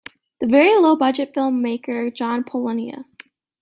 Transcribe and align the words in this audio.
The 0.39 0.47
very-low-budget 0.47 1.31
film 1.35 1.61
maker 1.61 2.09
John 2.09 2.43
Polonia. 2.43 3.05